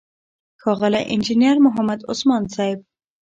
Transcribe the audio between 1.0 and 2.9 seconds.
انجينر محمد عثمان صيب،